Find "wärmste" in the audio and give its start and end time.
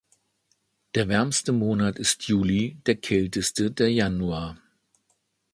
1.09-1.51